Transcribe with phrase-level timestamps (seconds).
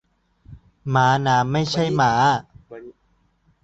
[0.93, 2.11] ม้าน้ำ ไม่ใช่ม้า